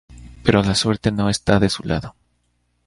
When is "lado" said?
1.83-2.15